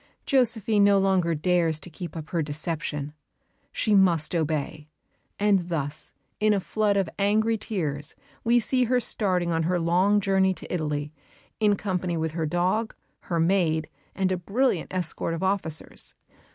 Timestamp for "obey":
4.35-4.89